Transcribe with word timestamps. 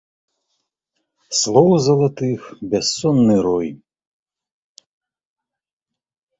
Слоў 1.39 1.69
залатых 1.89 2.39
бяссонны 2.73 3.35
рой. 3.49 3.69